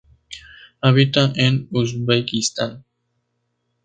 Habita 0.81 1.31
en 1.35 1.67
Uzbekistán. 1.69 2.83